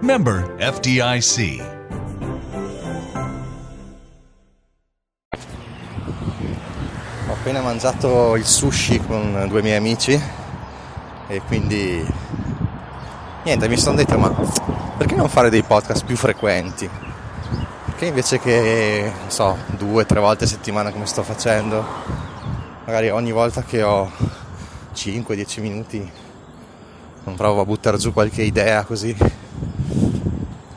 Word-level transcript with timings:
Member 0.00 0.54
FDIC. 0.58 1.64
Ho 7.28 7.32
appena 7.32 7.60
mangiato 7.62 8.36
il 8.36 8.44
sushi 8.44 9.00
con 9.00 9.46
due 9.48 9.62
miei 9.62 9.76
amici 9.76 10.20
e 11.28 11.40
quindi 11.42 12.06
niente, 13.44 13.68
mi 13.68 13.76
sono 13.78 13.96
detto 13.96 14.18
ma 14.18 14.30
perché 14.98 15.14
non 15.14 15.28
fare 15.28 15.48
dei 15.48 15.62
podcast 15.62 16.04
più 16.04 16.16
frequenti? 16.16 16.88
Perché 17.86 18.06
invece 18.06 18.38
che, 18.38 19.10
non 19.18 19.30
so, 19.30 19.56
due, 19.78 20.04
tre 20.04 20.20
volte 20.20 20.44
a 20.44 20.48
settimana 20.48 20.90
come 20.90 21.06
sto 21.06 21.22
facendo, 21.22 21.84
magari 22.84 23.08
ogni 23.08 23.32
volta 23.32 23.62
che 23.62 23.82
ho 23.82 24.10
5-10 24.94 25.60
minuti 25.62 26.10
non 27.24 27.34
provo 27.34 27.62
a 27.62 27.64
buttare 27.64 27.96
giù 27.96 28.12
qualche 28.12 28.42
idea 28.42 28.84
così. 28.84 29.44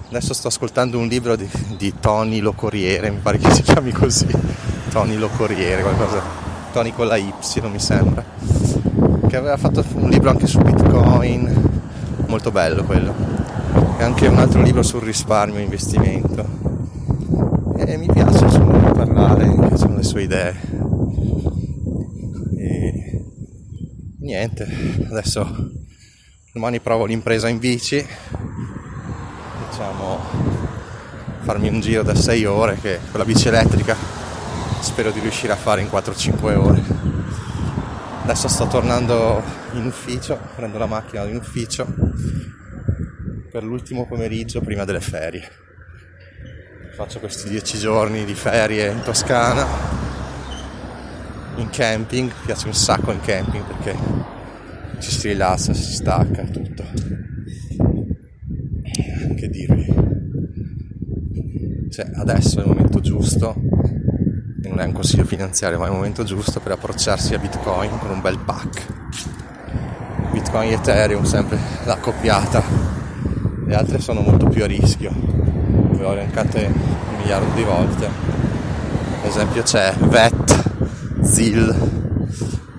Adesso 0.09 0.33
sto 0.33 0.47
ascoltando 0.47 0.97
un 0.97 1.07
libro 1.07 1.35
di, 1.35 1.47
di 1.77 1.93
Tony 1.99 2.39
Locorriere, 2.39 3.11
mi 3.11 3.19
pare 3.21 3.37
che 3.37 3.51
si 3.51 3.61
chiami 3.61 3.91
così. 3.91 4.25
Tony 4.89 5.15
Locorriere, 5.15 5.83
qualcosa. 5.83 6.23
Tony 6.71 6.91
con 6.91 7.05
la 7.05 7.15
Y, 7.15 7.31
mi 7.71 7.79
sembra. 7.79 8.25
Che 9.27 9.37
aveva 9.37 9.55
fatto 9.55 9.85
un 9.93 10.09
libro 10.09 10.31
anche 10.31 10.47
su 10.47 10.57
Bitcoin, 10.61 11.81
molto 12.25 12.49
bello 12.49 12.83
quello. 12.85 13.13
E 13.99 14.03
anche 14.03 14.25
un 14.25 14.39
altro 14.39 14.63
libro 14.63 14.81
sul 14.81 15.01
risparmio 15.01 15.59
e 15.59 15.61
investimento. 15.61 16.43
E 17.77 17.95
mi 17.97 18.07
piace 18.11 18.45
insomma, 18.45 18.91
parlare, 18.91 19.45
mi 19.45 19.67
piacciono 19.67 19.97
le 19.97 20.03
sue 20.03 20.23
idee. 20.23 20.55
E 22.57 23.25
niente, 24.21 24.67
adesso 25.07 25.71
domani 26.51 26.79
provo 26.79 27.05
l'impresa 27.05 27.47
in 27.47 27.59
bici. 27.59 28.03
Diciamo 29.79 30.19
farmi 31.39 31.69
un 31.69 31.79
giro 31.79 32.03
da 32.03 32.13
6 32.13 32.43
ore 32.43 32.75
che 32.81 32.99
con 33.09 33.17
la 33.17 33.25
bici 33.25 33.47
elettrica 33.47 33.95
spero 34.81 35.09
di 35.09 35.21
riuscire 35.21 35.53
a 35.53 35.55
fare 35.55 35.79
in 35.79 35.87
4-5 35.87 36.55
ore. 36.57 36.83
Adesso 38.23 38.49
sto 38.49 38.67
tornando 38.67 39.41
in 39.75 39.85
ufficio, 39.85 40.37
prendo 40.57 40.77
la 40.77 40.85
macchina 40.85 41.23
in 41.23 41.37
ufficio 41.37 41.87
per 43.49 43.63
l'ultimo 43.63 44.05
pomeriggio 44.05 44.59
prima 44.59 44.83
delle 44.83 44.99
ferie. 44.99 45.49
Faccio 46.93 47.19
questi 47.19 47.47
10 47.47 47.77
giorni 47.77 48.25
di 48.25 48.33
ferie 48.33 48.91
in 48.91 49.01
Toscana, 49.01 49.65
in 51.55 51.69
camping, 51.69 52.29
piace 52.43 52.67
un 52.67 52.73
sacco 52.73 53.11
in 53.11 53.21
camping 53.21 53.63
perché 53.63 53.95
ci 54.99 55.09
si 55.09 55.29
rilassa, 55.29 55.73
si 55.73 55.93
stacca, 55.93 56.43
tutto. 56.43 57.27
Che 59.39 59.47
dirvi? 59.47 59.85
Cioè, 61.89 62.11
adesso 62.15 62.59
è 62.59 62.61
il 62.61 62.67
momento 62.67 62.99
giusto 62.99 63.55
non 64.69 64.79
è 64.79 64.85
un 64.85 64.93
consiglio 64.93 65.25
finanziario, 65.25 65.77
ma 65.77 65.85
è 65.85 65.89
il 65.89 65.95
momento 65.95 66.23
giusto 66.23 66.59
per 66.59 66.73
approcciarsi 66.73 67.33
a 67.33 67.39
Bitcoin 67.39 67.97
con 67.99 68.11
un 68.11 68.21
bel 68.21 68.37
pack. 68.37 68.85
Bitcoin 70.31 70.69
e 70.69 70.73
Ethereum 70.73 71.23
sempre 71.23 71.57
l'accoppiata, 71.83 72.63
le 73.65 73.75
altre 73.75 73.99
sono 73.99 74.21
molto 74.21 74.47
più 74.47 74.63
a 74.63 74.67
rischio, 74.67 75.11
ve 75.13 75.97
l'ho 76.01 76.13
elencate 76.13 76.65
un 76.65 77.17
miliardo 77.17 77.53
di 77.55 77.63
volte. 77.63 78.05
Ad 78.05 79.25
esempio 79.25 79.63
c'è 79.63 79.93
VET, 79.97 81.23
ZIL, 81.23 81.75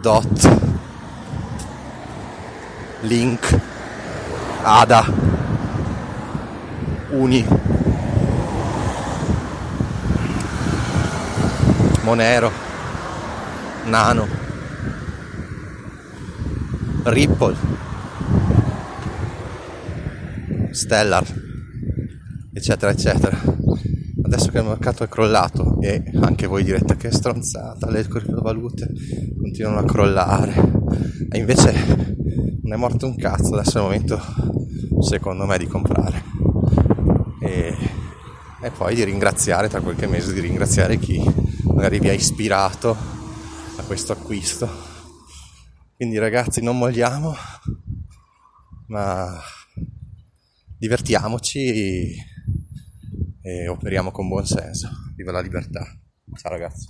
DOT, 0.00 0.58
Link, 3.00 3.60
ADA, 4.62 5.12
Uni, 7.10 7.44
Monero, 12.02 12.50
Nano, 13.84 14.26
Ripple, 17.04 17.56
Stellar, 20.70 21.24
eccetera, 22.54 22.90
eccetera. 22.90 23.38
Adesso 24.22 24.50
che 24.50 24.58
il 24.58 24.64
mercato 24.64 25.04
è 25.04 25.08
crollato 25.08 25.78
e 25.80 26.02
anche 26.20 26.46
voi 26.46 26.64
direte 26.64 26.96
che 26.96 27.10
stronzata, 27.10 27.90
le 27.90 28.06
criptovalute 28.06 28.88
continuano 29.38 29.78
a 29.80 29.84
crollare 29.84 30.54
e 31.30 31.38
invece 31.38 31.72
non 32.62 32.72
è 32.72 32.76
morto 32.76 33.06
un 33.06 33.16
cazzo, 33.16 33.54
adesso 33.54 33.78
è 33.78 33.80
il 33.80 33.86
momento 33.86 34.20
secondo 35.00 35.46
me 35.46 35.58
di 35.58 35.66
comprare 35.66 36.22
e, 37.40 37.74
e 38.62 38.70
poi 38.70 38.94
di 38.94 39.04
ringraziare 39.04 39.68
tra 39.68 39.80
qualche 39.80 40.06
mese, 40.06 40.32
di 40.32 40.40
ringraziare 40.40 40.98
chi 40.98 41.39
magari 41.80 41.98
vi 41.98 42.10
ha 42.10 42.12
ispirato 42.12 42.90
a 42.90 43.82
questo 43.84 44.12
acquisto. 44.12 44.68
Quindi 45.96 46.18
ragazzi 46.18 46.60
non 46.60 46.76
molliamo, 46.76 47.34
ma 48.88 49.40
divertiamoci 50.76 52.14
e 53.40 53.68
operiamo 53.68 54.10
con 54.10 54.28
buon 54.28 54.44
senso. 54.44 54.90
Viva 55.16 55.32
la 55.32 55.40
libertà. 55.40 55.98
Ciao 56.34 56.52
ragazzi. 56.52 56.86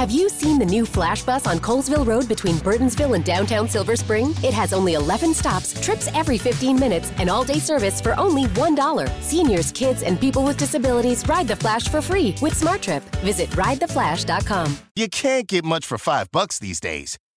Have 0.00 0.10
you 0.10 0.30
seen 0.30 0.58
the 0.58 0.64
new 0.64 0.86
Flash 0.86 1.22
Bus 1.24 1.46
on 1.46 1.58
Colesville 1.58 2.06
Road 2.06 2.26
between 2.26 2.54
Burtonsville 2.56 3.14
and 3.14 3.22
downtown 3.22 3.68
Silver 3.68 3.96
Spring? 3.96 4.30
It 4.42 4.54
has 4.54 4.72
only 4.72 4.94
11 4.94 5.34
stops, 5.34 5.78
trips 5.78 6.08
every 6.14 6.38
15 6.38 6.80
minutes, 6.80 7.12
and 7.18 7.28
all 7.28 7.44
day 7.44 7.58
service 7.58 8.00
for 8.00 8.18
only 8.18 8.44
$1. 8.44 9.10
Seniors, 9.20 9.70
kids, 9.72 10.02
and 10.02 10.18
people 10.18 10.42
with 10.42 10.56
disabilities 10.56 11.28
ride 11.28 11.46
the 11.46 11.54
Flash 11.54 11.88
for 11.88 12.00
free 12.00 12.34
with 12.40 12.54
SmartTrip. 12.54 13.02
Visit 13.20 13.50
ridetheflash.com. 13.50 14.78
You 14.96 15.08
can't 15.08 15.46
get 15.46 15.66
much 15.66 15.84
for 15.84 15.98
five 15.98 16.30
bucks 16.32 16.58
these 16.58 16.80
days. 16.80 17.18